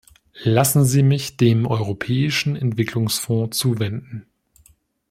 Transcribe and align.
Lassen 0.45 0.83
Sie 0.83 1.03
mich 1.03 1.37
dem 1.37 1.67
Europäischen 1.67 2.55
Entwicklungsfonds 2.55 3.55
zuwenden. 3.55 4.25